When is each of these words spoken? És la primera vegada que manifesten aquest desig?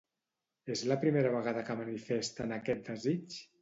És 0.75 0.83
la 0.93 0.97
primera 1.03 1.33
vegada 1.37 1.63
que 1.69 1.79
manifesten 1.85 2.61
aquest 2.61 2.87
desig? 2.95 3.43